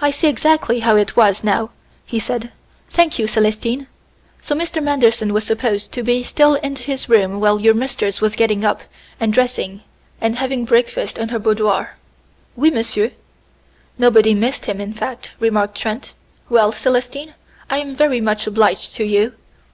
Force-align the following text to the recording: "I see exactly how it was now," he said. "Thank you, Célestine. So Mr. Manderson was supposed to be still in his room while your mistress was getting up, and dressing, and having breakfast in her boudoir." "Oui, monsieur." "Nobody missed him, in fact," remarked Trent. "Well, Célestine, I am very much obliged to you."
"I 0.00 0.12
see 0.12 0.28
exactly 0.28 0.78
how 0.78 0.94
it 0.94 1.16
was 1.16 1.42
now," 1.42 1.70
he 2.06 2.20
said. 2.20 2.52
"Thank 2.90 3.18
you, 3.18 3.26
Célestine. 3.26 3.88
So 4.40 4.54
Mr. 4.54 4.80
Manderson 4.80 5.32
was 5.32 5.42
supposed 5.42 5.90
to 5.90 6.04
be 6.04 6.22
still 6.22 6.54
in 6.54 6.76
his 6.76 7.08
room 7.08 7.40
while 7.40 7.60
your 7.60 7.74
mistress 7.74 8.20
was 8.20 8.36
getting 8.36 8.64
up, 8.64 8.82
and 9.18 9.32
dressing, 9.32 9.80
and 10.20 10.36
having 10.36 10.64
breakfast 10.64 11.18
in 11.18 11.30
her 11.30 11.40
boudoir." 11.40 11.96
"Oui, 12.56 12.70
monsieur." 12.70 13.10
"Nobody 13.98 14.32
missed 14.32 14.66
him, 14.66 14.80
in 14.80 14.92
fact," 14.92 15.32
remarked 15.40 15.76
Trent. 15.76 16.14
"Well, 16.48 16.70
Célestine, 16.70 17.32
I 17.68 17.78
am 17.78 17.96
very 17.96 18.20
much 18.20 18.46
obliged 18.46 18.94
to 18.94 19.02
you." 19.04 19.32